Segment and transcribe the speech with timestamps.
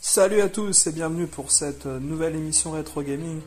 [0.00, 3.40] Salut à tous et bienvenue pour cette nouvelle émission Retro Gaming.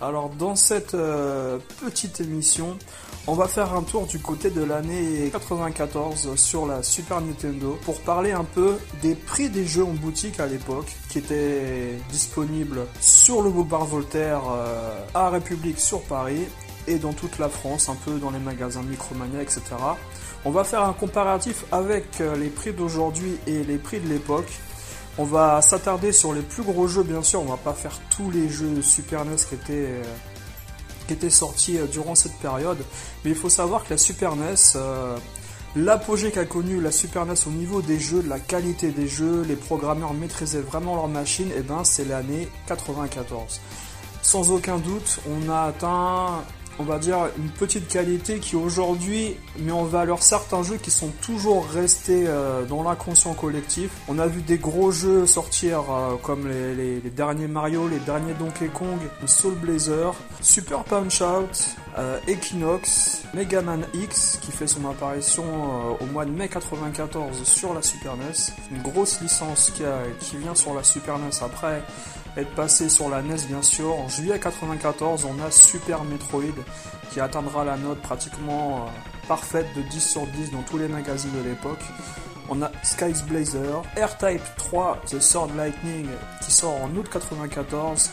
[0.00, 2.78] Alors dans cette euh, petite émission,
[3.26, 8.00] on va faire un tour du côté de l'année 94 sur la Super Nintendo pour
[8.02, 13.42] parler un peu des prix des jeux en boutique à l'époque qui étaient disponibles sur
[13.42, 16.46] le boulevard Voltaire euh, à République sur Paris
[16.86, 19.62] et dans toute la France, un peu dans les magasins Micromania, etc.
[20.44, 24.48] On va faire un comparatif avec euh, les prix d'aujourd'hui et les prix de l'époque.
[25.20, 27.42] On va s'attarder sur les plus gros jeux, bien sûr.
[27.42, 30.04] On va pas faire tous les jeux Super NES qui étaient, euh,
[31.08, 32.78] qui étaient sortis euh, durant cette période.
[33.24, 35.16] Mais il faut savoir que la Super NES, euh,
[35.74, 39.42] l'apogée qu'a connu la Super NES au niveau des jeux, de la qualité des jeux,
[39.42, 43.60] les programmeurs maîtrisaient vraiment leur machine, et ben c'est l'année 94.
[44.22, 46.44] Sans aucun doute, on a atteint
[46.78, 51.10] on va dire, une petite qualité qui aujourd'hui met en valeur certains jeux qui sont
[51.22, 53.90] toujours restés euh, dans l'inconscient collectif.
[54.06, 58.68] On a vu des gros jeux sortir euh, comme les, derniers Mario, les derniers Donkey
[58.68, 65.44] Kong, Soul Blazer, Super Punch Out, euh, Equinox, Mega Man X qui fait son apparition
[66.00, 68.52] au mois de mai 94 sur la Super NES.
[68.70, 69.72] Une grosse licence
[70.20, 71.82] qui vient sur la Super NES après
[72.38, 73.94] être passé sur la NES bien sûr.
[73.94, 76.54] En juillet 94, on a Super Metroid
[77.10, 81.32] qui atteindra la note pratiquement euh, parfaite de 10 sur 10 dans tous les magazines
[81.32, 81.82] de l'époque.
[82.48, 86.06] On a Skies Blazer, R-Type 3, The Sword Lightning
[86.44, 88.10] qui sort en août 94.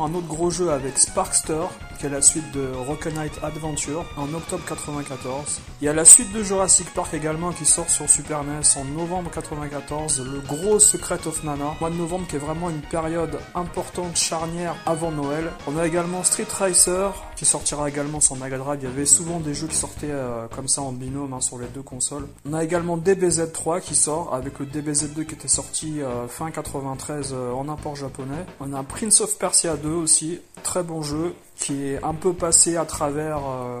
[0.00, 1.66] Un autre gros jeu avec Sparkster,
[1.98, 5.60] qui est la suite de Rock'n'Knight Adventure, en octobre 94.
[5.80, 8.84] Il y a la suite de Jurassic Park également qui sort sur Super NES en
[8.84, 11.74] novembre 94, le gros Secret of Mana.
[11.80, 15.50] Mois de novembre qui est vraiment une période importante, charnière avant Noël.
[15.66, 18.80] On a également Street Racer qui sortira également sur Mega Drive.
[18.82, 21.58] Il y avait souvent des jeux qui sortaient euh, comme ça en binôme hein, sur
[21.58, 22.26] les deux consoles.
[22.48, 27.32] On a également DBZ3 qui sort avec le DBZ2 qui était sorti euh, fin 93
[27.32, 28.46] euh, en import japonais.
[28.60, 32.76] On a Prince of Persia 2 aussi, très bon jeu qui est un peu passé
[32.76, 33.80] à travers euh,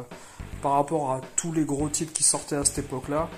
[0.62, 3.28] par rapport à tous les gros titres qui sortaient à cette époque-là.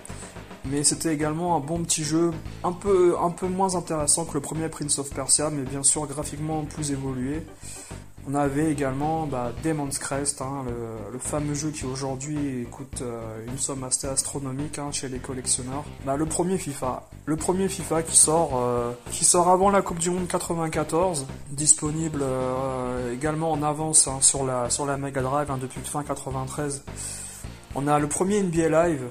[0.64, 2.32] Mais c'était également un bon petit jeu,
[2.64, 6.06] un peu, un peu moins intéressant que le premier Prince of Persia, mais bien sûr
[6.06, 7.47] graphiquement plus évolué.
[8.28, 10.64] On avait également bah, Demon's Crest, hein,
[11.12, 15.84] le, fameux jeu qui aujourd'hui coûte euh, une somme assez astronomique hein, chez les collectionneurs.
[16.04, 20.00] Bah, le premier FIFA, le premier FIFA qui sort, euh, qui sort avant la Coupe
[20.00, 25.48] du Monde 94, disponible euh, également en avance hein, sur la sur la Mega Drive
[25.60, 26.82] depuis fin 93.
[27.76, 29.04] On a le premier NBA Live.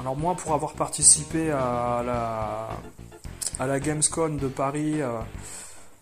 [0.00, 2.68] Alors moi, pour avoir participé à la
[3.60, 5.00] à la Gamescom de Paris.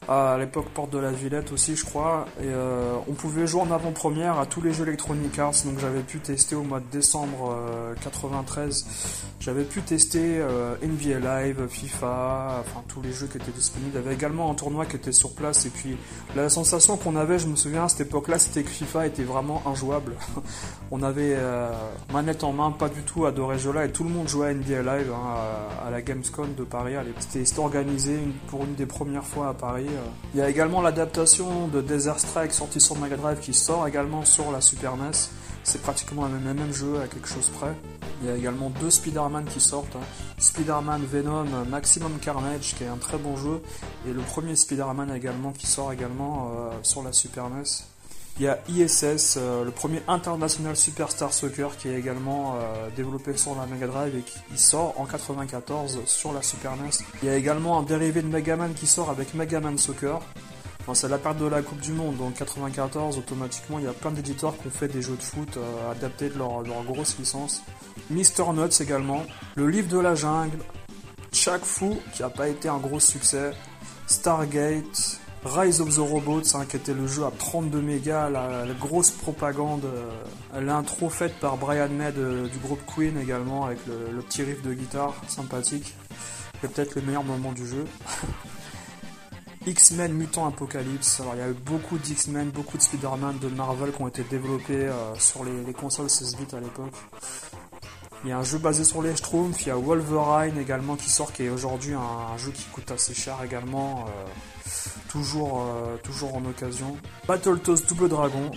[0.09, 4.39] À l'époque Porte de la Villette aussi je crois euh, on pouvait jouer en avant-première
[4.39, 7.95] à tous les jeux Electronic Arts donc j'avais pu tester au mois de décembre euh,
[8.03, 8.87] 93
[9.41, 13.93] j'avais pu tester euh, NBA Live, FIFA, enfin tous les jeux qui étaient disponibles.
[13.95, 15.97] Il y avait également un tournoi qui était sur place et puis
[16.35, 19.63] la sensation qu'on avait, je me souviens à cette époque-là, c'était que FIFA était vraiment
[19.65, 20.13] injouable.
[20.91, 21.71] On avait euh,
[22.13, 24.55] manette en main, pas du tout adoré ce jeu-là et tout le monde jouait à
[24.55, 25.37] NBA Live hein,
[25.87, 26.95] à, la Gamescom de Paris.
[27.19, 29.87] C'était organisé pour une des premières fois à Paris.
[30.35, 34.25] Il y a également l'adaptation de Desert Strike sortie sur Mega Drive qui sort également
[34.25, 35.11] sur la Super NES.
[35.65, 37.75] C'est pratiquement le même, le même jeu à quelque chose près.
[38.23, 39.95] Il y a également deux Spider-Man qui sortent.
[39.97, 40.05] hein.
[40.39, 43.63] Spider-Man Venom Maximum Carnage qui est un très bon jeu.
[44.09, 47.63] Et le premier Spider-Man également qui sort également euh, sur la Super NES.
[48.39, 53.37] Il y a ISS, euh, le premier International Superstar Soccer qui est également euh, développé
[53.37, 56.91] sur la Mega Drive et qui sort en 94 sur la Super NES.
[57.23, 60.21] Il y a également un dérivé de Mega Man qui sort avec Mega Man Soccer.
[60.95, 64.11] C'est la période de la Coupe du Monde, donc 94, automatiquement, il y a plein
[64.11, 67.63] d'éditeurs qui ont fait des jeux de foot euh, adaptés de leur, grosse licence.
[68.09, 69.23] Mister Nuts également,
[69.55, 70.59] le livre de la jungle,
[71.31, 73.53] Shaq Fu, qui n'a pas été un gros succès,
[74.07, 79.11] Stargate, Rise of the Robots, hein, qui était le jeu à 32 mégas, la, grosse
[79.11, 84.63] propagande, euh, l'intro faite par Brian May du groupe Queen également, avec le, petit riff
[84.63, 85.95] de guitare sympathique.
[86.61, 87.85] C'est peut-être le meilleur moment du jeu.
[89.67, 91.21] X-Men Mutant Apocalypse.
[91.21, 94.23] Alors il y a eu beaucoup d'X-Men, beaucoup de Spider-Man de Marvel qui ont été
[94.25, 96.95] développés euh, sur les, les consoles 16 bits à l'époque.
[98.25, 101.09] Il y a un jeu basé sur les Schtroumpfs, il y a Wolverine également qui
[101.09, 104.27] sort, qui est aujourd'hui un, un jeu qui coûte assez cher également, euh,
[105.09, 106.97] toujours, euh, toujours en occasion.
[107.27, 108.51] Battletoads Double Dragon,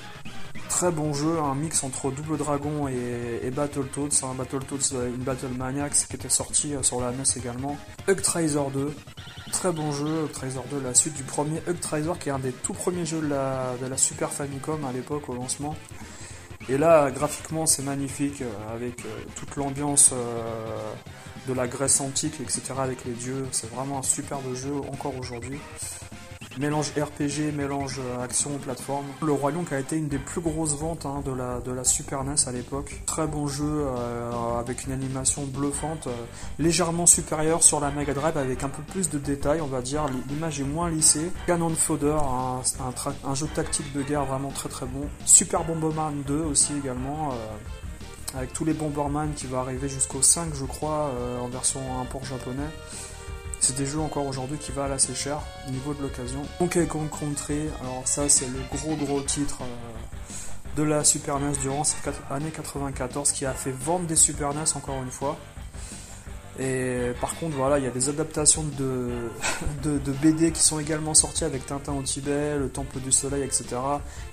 [0.69, 5.24] très bon jeu, un mix entre Double Dragon et, et Battletoads, un Battletoads euh, une
[5.24, 7.78] Battle Maniacs qui était sorti euh, sur la NES également.
[8.08, 8.94] Hugtrazer 2,
[9.52, 12.74] Très bon jeu, Tracer 2, la suite du premier Tracer qui est un des tout
[12.74, 15.75] premiers jeux de la, de la Super Famicom à l'époque au lancement.
[16.69, 19.04] Et là, graphiquement, c'est magnifique avec
[19.36, 20.14] toute l'ambiance
[21.48, 22.74] de la Grèce antique, etc.
[22.78, 23.48] avec les dieux.
[23.52, 25.60] C'est vraiment un superbe jeu encore aujourd'hui.
[26.59, 29.06] Mélange RPG, mélange euh, action, plateforme.
[29.21, 32.36] Le Roi qui a été une des plus grosses ventes hein, de, la, Super NES
[32.45, 33.01] à l'époque.
[33.06, 36.12] Très bon jeu euh, avec une animation bluffante, euh,
[36.59, 40.06] légèrement supérieure sur la Mega Drive avec un peu plus de détails, on va dire.
[40.30, 41.31] L'image est moins lissée.
[41.48, 45.07] Cannon Fodder, un, jeu tactique de guerre vraiment très très bon.
[45.25, 47.33] Super Bomberman 2 aussi également.
[48.36, 51.12] avec tous les Bomberman qui va arriver jusqu'au 5 je crois
[51.42, 52.69] en version import japonais.
[53.62, 56.42] C'est des jeux encore aujourd'hui qui valent assez cher au niveau de l'occasion.
[56.60, 61.54] Donkey Kong Country, alors ça c'est le gros gros titre euh, de la Super NES
[61.62, 65.38] durant cette année 94 qui a fait vendre des Super NES encore une fois.
[66.60, 69.30] Et par contre, voilà, il y a des adaptations de,
[70.22, 73.66] BD qui sont également sorties avec Tintin au Tibet, Le Temple du Soleil, etc.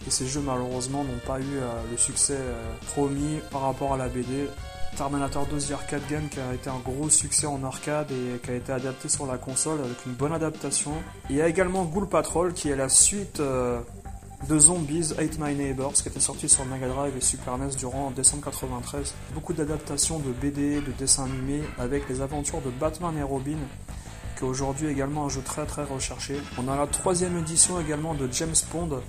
[0.07, 3.97] Et ces jeux, malheureusement, n'ont pas eu euh, le succès euh, promis par rapport à
[3.97, 4.49] la BD.
[4.97, 8.51] Terminator 2 The Arcade Game qui a été un gros succès en arcade et qui
[8.51, 10.93] a été adapté sur la console avec une bonne adaptation.
[11.31, 13.81] Il y a également Ghoul Patrol qui est la suite euh,
[14.49, 18.11] de Zombies Hate My Neighbors qui était sorti sur Mega Drive et Super NES durant
[18.11, 19.15] décembre 93.
[19.35, 23.59] Beaucoup d'adaptations de BD, de dessins animés avec les aventures de Batman et Robin
[24.37, 26.41] qui est aujourd'hui également un jeu très très recherché.
[26.59, 29.01] On a la troisième édition également de James Bond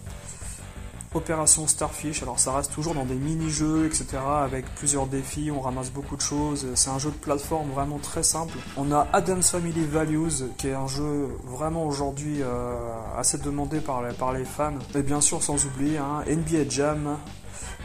[1.15, 5.89] Opération Starfish, alors ça reste toujours dans des mini-jeux, etc., avec plusieurs défis, on ramasse
[5.89, 8.53] beaucoup de choses, c'est un jeu de plateforme vraiment très simple.
[8.77, 12.75] On a Adam's Family Values, qui est un jeu vraiment aujourd'hui euh,
[13.17, 17.17] assez demandé par les, par les fans, et bien sûr sans oublier hein, NBA Jam,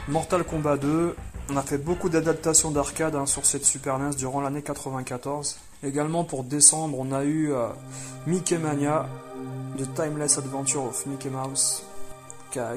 [0.08, 1.16] Mortal Kombat 2,
[1.50, 5.56] on a fait beaucoup d'adaptations d'arcade hein, sur cette Super NES durant l'année 94.
[5.82, 7.68] Également pour décembre, on a eu euh,
[8.26, 9.06] Mickey Mania,
[9.78, 11.84] The Timeless Adventure of Mickey Mouse,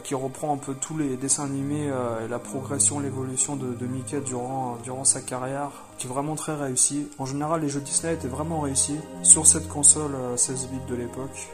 [0.03, 4.19] qui, reprend un peu tous les dessins animés euh, et la progression, l'évolution de, Mickey
[4.21, 7.07] durant, durant sa carrière, qui est vraiment très réussi.
[7.17, 10.95] En général, les jeux Disney étaient vraiment réussis sur cette console 16 euh, bits de
[10.95, 11.47] l'époque.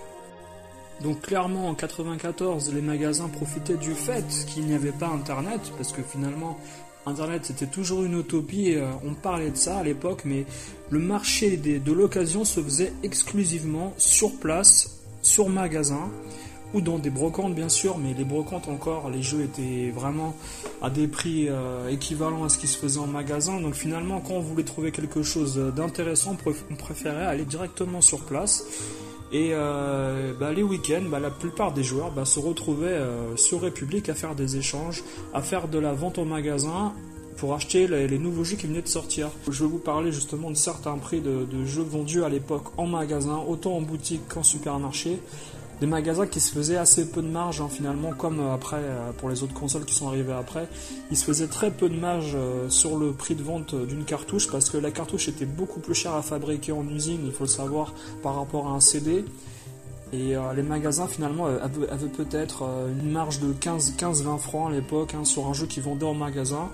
[1.01, 5.91] Donc clairement en 94, les magasins profitaient du fait qu'il n'y avait pas Internet, parce
[5.91, 6.57] que finalement
[7.05, 10.45] Internet c'était toujours une utopie, euh, on parlait de ça à l'époque, mais
[10.89, 16.09] le marché de l'occasion se faisait exclusivement sur place, sur magasin
[16.73, 20.35] ou dans des brocantes bien sûr, mais les brocantes encore, les jeux étaient vraiment
[20.81, 23.59] à des prix euh, équivalents à ce qui se faisait en magasin.
[23.59, 26.35] Donc finalement, quand on voulait trouver quelque chose d'intéressant,
[26.71, 28.65] on préférait aller directement sur place.
[29.31, 33.61] Et euh, bah, les week-ends, bah, la plupart des joueurs bah, se retrouvaient euh, sur
[33.61, 35.03] République à faire des échanges,
[35.33, 36.93] à faire de la vente au magasin
[37.37, 39.29] pour acheter les, nouveaux jeux qui venaient de sortir.
[39.49, 42.85] Je vais vous parler justement de certains prix de, de jeux vendus à l'époque en
[42.85, 45.19] magasin, autant en boutique qu'en supermarché
[45.79, 49.11] des magasins qui se faisaient assez peu de marge hein, finalement, comme euh, après euh,
[49.17, 50.67] pour les autres consoles qui sont arrivées après.
[51.11, 54.49] Ils se faisaient très peu de marge euh, sur le prix de vente d'une cartouche
[54.49, 57.49] parce que la cartouche était beaucoup plus chère à fabriquer en usine, il faut le
[57.49, 59.25] savoir, par rapport à un CD.
[60.13, 62.63] Et les magasins finalement avaient, peut-être
[63.01, 66.69] une marge de 15-20 francs à l'époque hein, sur un jeu qui vendait en magasin.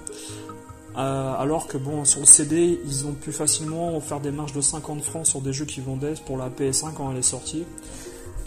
[0.94, 5.01] alors que bon, sur le CD, ils ont pu facilement faire des marges de 50
[5.01, 7.63] francs sur des jeux qui vendaient pour la PS1 quand elle est sortie.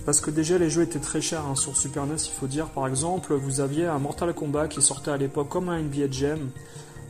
[0.04, 2.66] Parce que déjà les jeux étaient très chers hein, sur Super NES, il faut dire.
[2.66, 6.50] Par exemple, vous aviez un Mortal Kombat qui sortait à l'époque comme un NBA Jam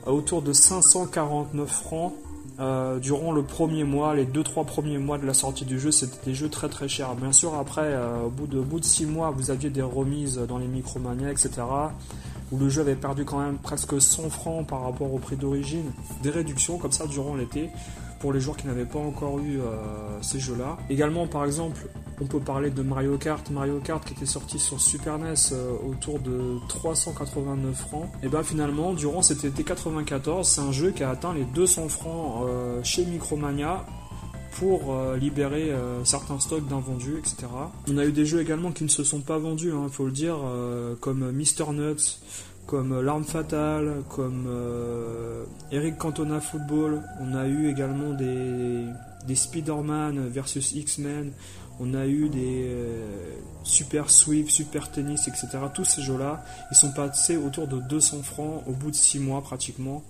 [0.06, 2.12] autour de 549 francs.
[2.60, 6.26] Euh, durant le premier mois, les 2-3 premiers mois de la sortie du jeu, c'était
[6.26, 7.14] des jeux très très chers.
[7.14, 10.38] Bien sûr, après, euh, au bout de, bout de 6 mois, vous aviez des remises
[10.46, 11.50] dans les Micromania, etc.
[12.52, 15.90] Où le jeu avait perdu quand même presque 100 francs par rapport au prix d'origine.
[16.22, 17.70] Des réductions comme ça durant l'été
[18.20, 19.74] pour les joueurs qui n'avaient pas encore eu euh,
[20.20, 20.76] ces jeux-là.
[20.90, 21.88] Également, par exemple,
[22.22, 23.50] on peut parler de Mario Kart.
[23.50, 28.08] Mario Kart qui était sorti sur Super NES euh, autour de 389 francs.
[28.22, 31.88] Et bien finalement, durant cet été 94, c'est un jeu qui a atteint les 200
[31.88, 33.84] francs euh, chez Micromania
[34.58, 35.72] pour libérer
[36.04, 37.46] certains stocks d'invendus, etc.
[37.90, 40.04] On a eu des jeux également qui ne se sont pas vendus, il hein, faut
[40.04, 40.36] le dire,
[41.00, 41.72] comme Mr.
[41.72, 42.20] Nuts,
[42.66, 47.02] comme L'arme fatale, comme euh, Eric Cantona Football.
[47.20, 48.86] On a eu également des,
[49.26, 51.32] des Spider-Man versus X-Men.
[51.82, 53.34] On a eu des euh,
[53.64, 55.48] Super Swift, Super Tennis, etc.
[55.74, 59.42] Tous ces jeux-là, ils sont passés autour de 200 francs au bout de 6 mois
[59.42, 60.04] pratiquement.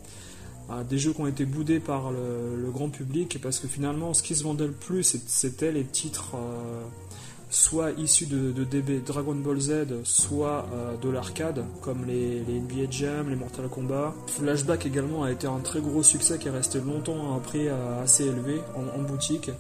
[0.69, 4.23] Ah, des jeux qui ont été boudés par le, grand public parce que finalement ce
[4.23, 6.83] qui se vendait le plus c'était les titres euh,
[7.51, 9.73] soit issus de, DB Dragon Ball Z,
[10.05, 14.15] soit euh, de l'arcade, comme les, NBA Jam, les Mortal Kombat.
[14.29, 17.69] Flashback également a été un très gros succès qui est resté longtemps à un prix
[17.69, 19.51] assez élevé en, boutique.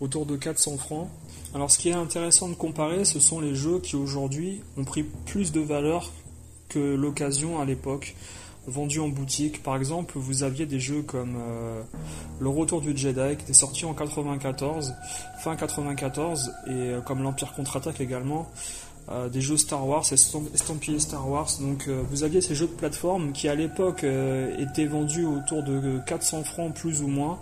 [0.00, 1.08] autour de 400 francs.
[1.54, 5.02] Alors ce qui est intéressant de comparer, ce sont les jeux qui aujourd'hui ont pris
[5.02, 6.10] plus de valeur
[6.70, 8.14] que l'occasion à l'époque,
[8.66, 9.62] vendus en boutique.
[9.62, 11.82] Par exemple, vous aviez des jeux comme euh,
[12.40, 14.94] Le Retour du Jedi qui était sorti en 94,
[15.40, 18.50] fin 94, et euh, comme l'Empire contre-attaque également.
[19.10, 21.50] Euh, des jeux Star Wars, estampillés Star Wars.
[21.60, 24.04] Donc vous aviez ces jeux de plateforme qui à l'époque
[24.58, 27.40] étaient vendus autour de 400 francs plus ou moins.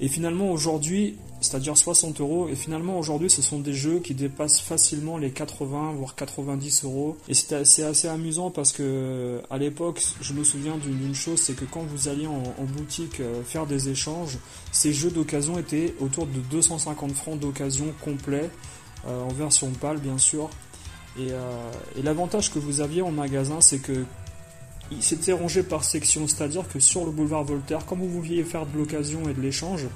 [0.00, 4.60] Et finalement aujourd'hui, c'est-à-dire 60 euros, et finalement aujourd'hui ce sont des jeux qui dépassent
[4.60, 7.16] facilement les 80 voire 90 euros.
[7.28, 11.64] Et c'est assez, amusant parce que à l'époque, je me souviens d'une chose, c'est que
[11.64, 14.38] quand vous alliez en, boutique euh, faire des échanges,
[14.72, 18.50] ces jeux d'occasion étaient autour de 250 francs d'occasion complet,
[19.06, 20.50] euh, en version pâle bien sûr.
[21.18, 24.04] Euh, et l'avantage que vous aviez en magasin, c'est que
[25.00, 28.78] c'était rangé par section, c'est-à-dire que sur le boulevard Voltaire, quand vous vouliez faire de
[28.78, 29.86] l'occasion et de l'échange,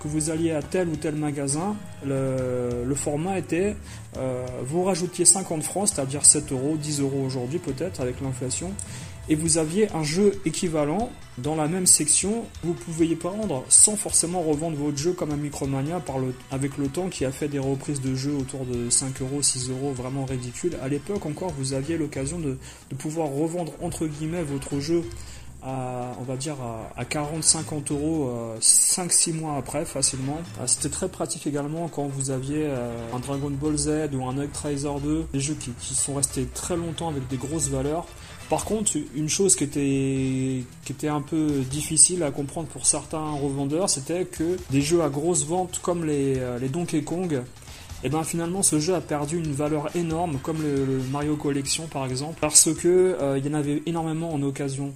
[0.00, 3.74] que vous alliez à tel ou tel magasin, le, format était,
[4.18, 8.70] euh, vous rajoutiez 50 francs, c'est-à-dire 7 euros, 10 euros aujourd'hui peut-être avec l'inflation,
[9.28, 14.42] et vous aviez un jeu équivalent dans la même section, vous pouviez prendre sans forcément
[14.42, 16.00] revendre votre jeu comme un Micromania
[16.50, 19.70] avec le temps qui a fait des reprises de jeux autour de 5 euros, 6
[19.70, 20.76] euros vraiment ridicules.
[20.82, 22.56] À l'époque encore, vous aviez l'occasion de,
[22.98, 25.02] pouvoir revendre entre guillemets votre jeu
[25.62, 26.56] à, on va dire
[26.96, 30.38] à, 40-50 euros 5-6 euh, mois après facilement.
[30.60, 34.46] Euh, c'était très pratique également quand vous aviez euh, un Dragon Ball Z ou un
[34.46, 38.06] Tracer 2, des jeux qui sont restés très longtemps avec des grosses valeurs.
[38.50, 43.30] Par contre, une chose qui était, qui était un peu difficile à comprendre pour certains
[43.30, 47.32] revendeurs, c'était que des jeux à grosse vente comme les, euh, les Donkey Kong,
[48.04, 51.86] et eh ben finalement ce jeu a perdu une valeur énorme, comme le, Mario Collection
[51.86, 54.92] par exemple, parce que euh, il y en avait énormément en occasion.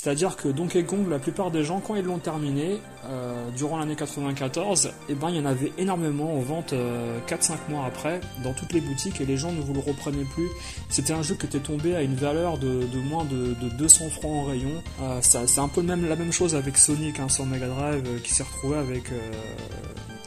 [0.00, 3.96] C'est-à-dire que Donkey Kong, la plupart des gens, quand ils l'ont terminé, euh, durant l'année
[3.96, 8.20] 94, et eh ben, il y en avait énormément en vente 4-5 euh, mois après,
[8.44, 10.48] dans toutes les boutiques, et les gens ne vous le reprenaient plus.
[10.88, 14.44] C'était un jeu qui était tombé à une valeur de, moins de, 200 francs en
[14.44, 14.70] rayon.
[15.02, 18.32] Euh, c'est un peu même, la même chose avec Sonic hein, sur Mega Drive, qui
[18.32, 19.10] s'est retrouvé avec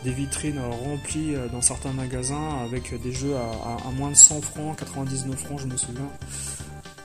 [0.03, 4.77] des vitrines remplies dans certains magasins, avec des jeux à, à moins de 100 francs,
[4.79, 6.09] 99 francs, je me souviens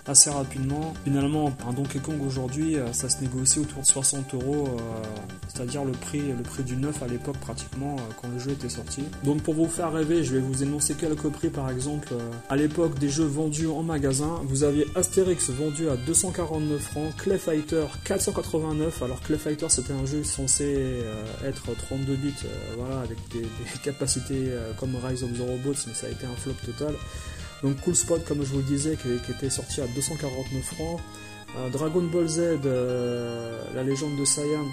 [0.08, 0.94] assez rapidement.
[1.04, 5.02] Finalement, un Donkey Kong aujourd'hui, euh, ça se négocie autour de 60 euros, euh,
[5.48, 8.68] c'est-à-dire le prix, le prix du neuf à l'époque pratiquement euh, quand le jeu était
[8.68, 9.04] sorti.
[9.24, 12.08] Donc pour vous faire rêver, je vais vous énoncer quelques prix par exemple.
[12.48, 17.38] À l'époque des jeux vendus en magasin, vous aviez Astérix vendu à 249 francs, Clay
[17.38, 19.02] Fighter 489.
[19.02, 21.02] Alors Clay Fighter c'était un jeu censé
[21.44, 22.34] être 32 bits,
[22.76, 26.36] voilà, avec des, des capacités comme Rise of the Robots, mais ça a été un
[26.36, 26.94] flop total.
[27.62, 31.00] Donc Cool Spot, comme je vous le disais, qui, était sorti à 249 francs.
[31.72, 34.66] Dragon Ball Z, euh, la légende de Saiyan,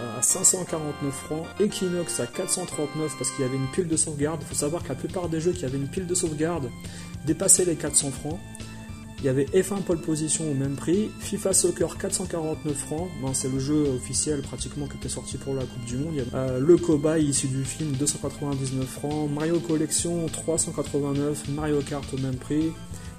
[0.00, 1.46] euh, à 549 francs.
[1.58, 4.40] Equinox à 439 parce qu'il y avait une pile de sauvegarde.
[4.42, 6.70] Il faut savoir que la plupart des jeux qui avaient une pile de sauvegarde
[7.24, 8.38] dépassaient les 400 francs.
[9.20, 13.58] Il y avait F1 pole position au même prix, FIFA Soccer 449 francs, c'est le
[13.58, 16.24] jeu officiel pratiquement qui était sorti pour la Coupe du Monde.
[16.34, 22.36] Euh, le Cobaye issu du film 299 francs, Mario Collection 389, Mario Kart au même
[22.36, 22.72] prix,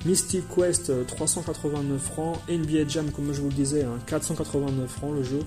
[0.05, 5.23] Mystic Quest 389 francs, NBA Jam comme je vous le disais 489 hein, francs le
[5.23, 5.39] jeu,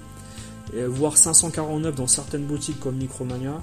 [0.87, 3.63] voire 549 dans certaines boutiques comme Micromania.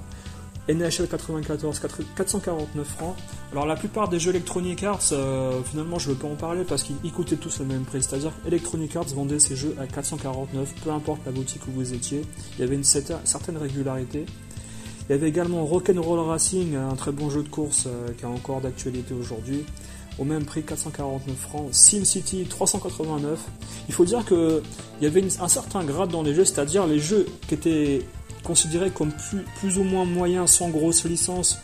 [0.68, 1.80] NHL 94,
[2.16, 3.16] 449 francs.
[3.52, 6.64] Alors la plupart des jeux Electronic Arts, euh, finalement je ne veux pas en parler
[6.64, 8.02] parce qu'ils coûtaient tous le même prix.
[8.02, 12.22] C'est-à-dire Electronic Arts vendait ses jeux à 449, peu importe la boutique où vous étiez.
[12.56, 14.26] Il y avait une certaine régularité.
[15.08, 18.28] Il y avait également Rock'n'Roll Racing, un très bon jeu de course euh, qui a
[18.28, 19.64] encore d'actualité aujourd'hui.
[20.20, 21.68] Au même prix, 449 francs.
[21.72, 23.40] SimCity, 389.
[23.88, 24.60] Il faut dire qu'il
[25.00, 28.02] y avait un certain grade dans les jeux, c'est-à-dire les jeux qui étaient
[28.42, 29.12] considéré comme
[29.60, 31.58] plus, ou moins moyen sans grosse licence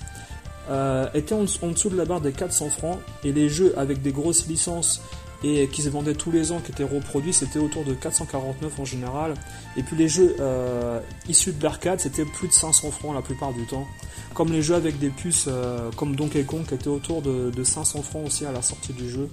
[0.70, 4.12] euh, était en, dessous de la barre des 400 francs et les jeux avec des
[4.12, 5.00] grosses licences
[5.44, 8.84] et qui se vendaient tous les ans, qui étaient reproduits, c'était autour de 449 en
[8.84, 9.34] général.
[9.76, 13.52] Et puis les jeux euh, issus de l'arcade, c'était plus de 500 francs la plupart
[13.52, 13.86] du temps.
[14.34, 17.64] Comme les jeux avec des puces euh, comme Donkey Kong, qui étaient autour de, de
[17.64, 19.28] 500 francs aussi à la sortie du jeu.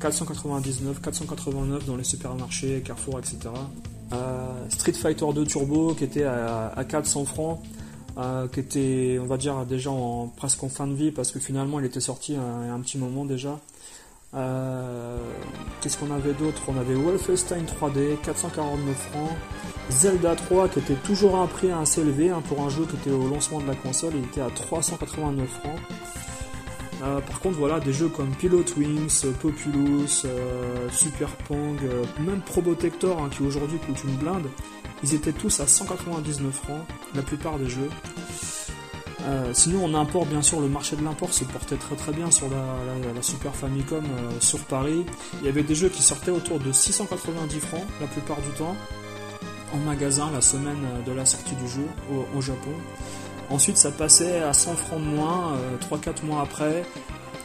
[0.00, 3.50] 499, 489 dans les supermarchés, Carrefour, etc.
[4.68, 7.60] Street Fighter 2 Turbo qui était à, 400 francs,
[8.52, 11.80] qui était, on va dire, déjà en, presque en fin de vie parce que finalement
[11.80, 13.58] il était sorti a un petit moment déjà.
[14.32, 15.16] Euh,
[15.80, 16.62] qu'est-ce qu'on avait d'autre?
[16.68, 19.30] On avait Wolfenstein 3D, 449 francs.
[19.90, 22.96] Zelda 3 qui était toujours à un prix assez élevé hein, pour un jeu qui
[22.96, 25.80] était au lancement de la console, il était à 389 francs.
[27.02, 32.40] Euh, par contre, voilà, des jeux comme Pilot Wings, Populous, euh, Super Pong, euh, même
[32.40, 34.46] Probotector, hein, qui aujourd'hui coûte une blinde,
[35.02, 37.88] ils étaient tous à 199 francs, la plupart des jeux.
[39.26, 42.30] Euh, sinon, on import, bien sûr, le marché de l'import se portait très très bien
[42.30, 45.04] sur la, Super Famicom euh, sur Paris.
[45.40, 48.76] Il y avait des jeux qui sortaient autour de 690 francs la plupart du temps
[49.74, 51.86] en magasin la semaine de la sortie du jeu
[52.34, 52.72] au, Japon.
[53.50, 55.58] Ensuite, ça passait à 100 francs de moins
[55.90, 56.84] 3-4 mois après.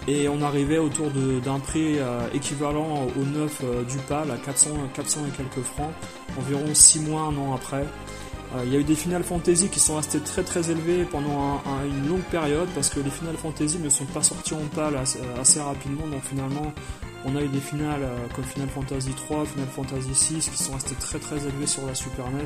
[0.08, 1.98] Et on arrivait autour d'un prix
[2.32, 5.92] équivalent au neuf du PAL à 400, 400 et quelques francs,
[6.38, 7.86] environ 6 mois, un an après.
[8.56, 11.62] Euh, il y a eu des Final Fantasy qui sont restés très très élevés pendant
[11.86, 15.60] une longue période parce que les Final Fantasy ne sont pas sortis en pâle assez,
[15.60, 16.74] rapidement donc finalement
[17.26, 20.74] on a eu des finales euh, comme Final Fantasy 3, Final Fantasy 6 qui sont
[20.74, 22.46] restés très très élevés sur la Super NES.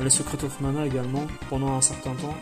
[0.00, 2.34] Les Secret of Mana également pendant un certain temps.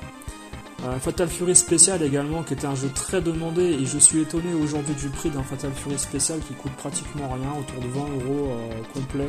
[0.85, 4.55] Euh, Fatal Fury Special également qui était un jeu très demandé et je suis étonné
[4.55, 8.57] aujourd'hui du prix d'un Fatal Fury Special qui coûte pratiquement rien, autour de 20 euros
[8.95, 9.29] complet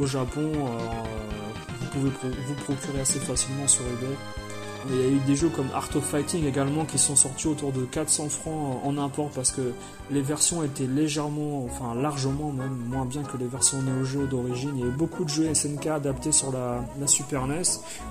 [0.00, 0.50] au, Japon
[1.80, 2.10] vous pouvez
[2.46, 4.16] vous procurer assez facilement sur eBay.
[4.90, 7.72] Il y a eu des jeux comme Art of Fighting également qui sont sortis autour
[7.72, 9.72] de 400 francs en import parce que
[10.10, 14.70] les versions étaient légèrement, enfin largement même moins bien que les versions Neo Geo d'origine.
[14.76, 17.62] Il y a eu beaucoup de jeux SNK adaptés sur la, Super NES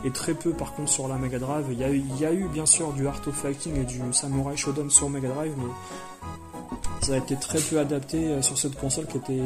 [0.05, 1.65] et très peu par contre sur la Mega Drive.
[1.72, 5.10] Il y, a eu, bien sûr du Art of Fighting et du Samurai Shodown sur
[5.10, 9.41] Mega Drive, mais ça a été très peu adapté euh, sur cette console qui était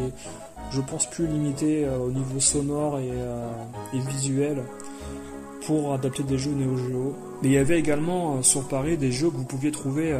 [0.71, 3.51] je pense, plus limité euh, au niveau sonore euh,
[3.93, 4.63] et, visuel
[5.65, 7.15] pour adapter des jeux Neo Geo.
[7.41, 10.15] Mais il y avait également euh, sur Paris des jeux que vous pouviez trouver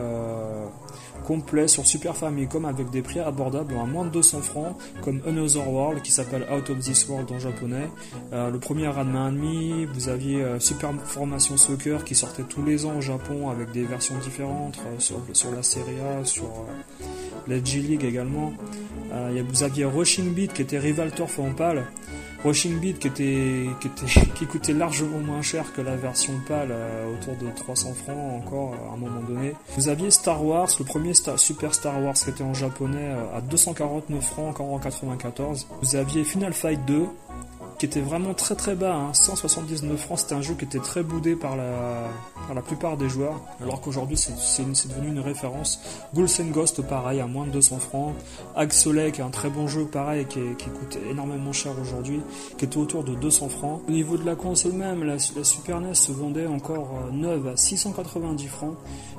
[1.26, 5.70] complets sur Super Famicom avec des prix abordables à moins de 200 francs, comme Another
[5.70, 7.88] World qui s'appelle Out of This World en japonais.
[8.32, 13.02] le premier Ranma Enemy, vous aviez Super Formation Soccer qui sortait tous les ans au
[13.02, 16.50] Japon avec des versions différentes sur, sur, la Serie A, sur
[17.48, 18.54] la G-League également.
[19.12, 21.86] Euh, vous aviez Rushing Beat qui était Rival Turf en pâle.
[22.44, 23.70] Rushing Beat qui, était,
[24.36, 28.74] qui, coûtait largement moins cher que la version pâle, euh, autour de 300 francs encore
[28.74, 29.54] à un moment donné.
[29.78, 33.42] Vous aviez Star Wars, le premier Super Star Wars qui était en japonais euh, à
[33.42, 35.68] 249 francs encore en 94.
[35.82, 37.08] Vous aviez Final Fight 2
[37.82, 39.98] qui était vraiment très très bas, 179 hein.
[39.98, 42.12] francs, c'était un jeu qui était très boudé par la,
[42.46, 45.82] par la plupart des joueurs, alors qu'aujourd'hui c'est devenu une référence.
[46.14, 48.14] Ghouls Ghost pareil, à moins de 200 francs.
[48.56, 52.22] Axolay qui est un très bon jeu pareil, qui, qui coûte énormément cher aujourd'hui,
[52.60, 53.82] qui était autour de 200 francs.
[53.88, 57.58] Au niveau de la console même, la, Super NES se vendait encore euh, neuve à
[57.58, 58.76] 690 francs.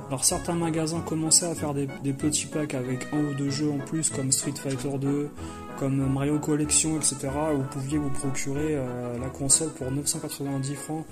[0.07, 3.71] Alors certains magasins commençaient à faire des, des petits packs avec un ou deux jeux
[3.71, 5.29] en plus comme Street Fighter 2,
[5.77, 11.05] comme Mario Collection, etc., vous pouviez vous procurer euh, la console pour 990 francs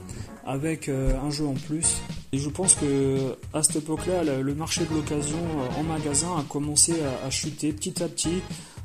[0.46, 2.02] avec euh, un jeu en plus.
[2.32, 6.44] Et je pense que à cette époque-là, le marché de l'occasion euh, en magasin a
[6.48, 6.94] commencé
[7.26, 8.42] à, chuter petit à petit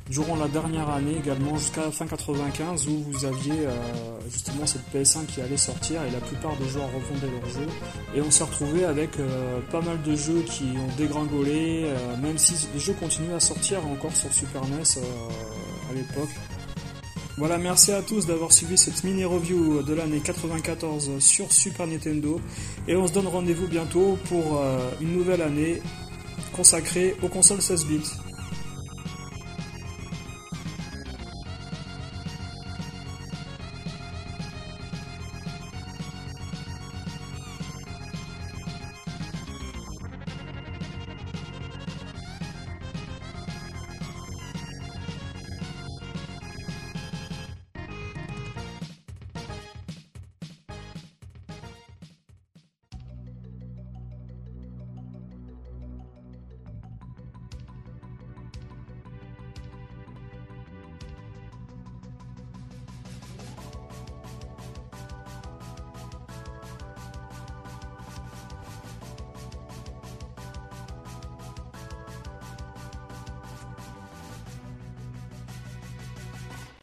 [0.09, 3.67] durant la dernière année également jusqu'à fin 95 où vous aviez
[4.31, 7.67] justement cette PS1 qui allait sortir et la plupart des joueurs revendaient leurs jeux
[8.15, 9.17] et on s'est retrouvé avec
[9.69, 14.15] pas mal de jeux qui ont dégringolé même si les jeux continuent à sortir encore
[14.15, 15.03] sur Super NES
[15.89, 16.29] à l'époque.
[17.37, 22.41] Voilà, merci à tous d'avoir suivi cette mini review de l'année 94 sur Super Nintendo
[22.87, 25.81] et on se donne rendez-vous bientôt pour euh, une nouvelle année
[26.51, 28.26] consacrée aux consoles 16 bits.